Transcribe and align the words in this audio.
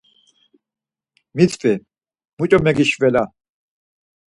Mitzvi, 1.35 1.73
muç̌o 2.37 2.57
megişvela? 2.65 3.23